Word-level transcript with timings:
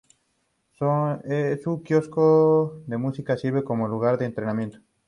Su 0.71 1.83
quiosco 1.85 2.81
de 2.87 2.97
música 2.97 3.37
sirve 3.37 3.63
como 3.63 3.83
un 3.83 3.91
lugar 3.91 4.17
de 4.17 4.25
entretenimiento. 4.25 4.79